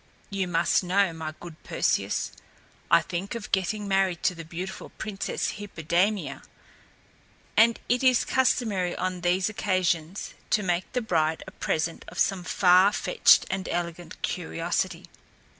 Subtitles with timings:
[0.31, 2.31] You must know, my good Perseus,
[2.89, 6.41] I think of getting married to the beautiful Princess Hippodamia,
[7.55, 12.43] and it is customary on these occasions to make the bride a present of some
[12.43, 15.05] far fetched and elegant curiosity.